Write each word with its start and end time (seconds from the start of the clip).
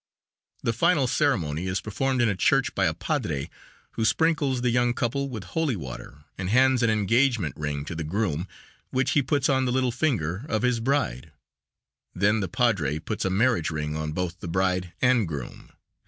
The 0.63 0.73
final 0.73 1.05
ceremony 1.05 1.67
is 1.67 1.79
performed 1.79 2.23
in 2.23 2.27
a 2.27 2.35
church 2.35 2.73
by 2.73 2.85
a 2.87 2.93
padre, 2.95 3.51
who 3.91 4.03
sprinkles 4.03 4.61
the 4.61 4.71
young 4.71 4.95
couple 4.95 5.29
with 5.29 5.43
holy 5.53 5.75
water 5.75 6.23
and 6.39 6.49
hands 6.49 6.81
an 6.81 6.89
engagement 6.89 7.55
ring 7.55 7.85
to 7.85 7.93
the 7.93 8.03
groom, 8.03 8.47
which 8.89 9.11
he 9.11 9.21
puts 9.21 9.47
on 9.47 9.65
the 9.65 9.71
little 9.71 9.91
finger 9.91 10.43
of 10.49 10.63
his 10.63 10.79
bride, 10.79 11.31
then 12.15 12.39
the 12.39 12.47
padre 12.49 12.97
puts 12.97 13.25
a 13.25 13.29
marriage 13.29 13.69
ring 13.69 13.95
on 13.95 14.11
both 14.11 14.39
the 14.39 14.47
bride 14.47 14.91
and 15.03 15.27
groom. 15.27 15.69